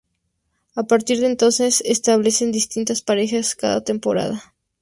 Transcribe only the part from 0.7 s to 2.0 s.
A partir de entonces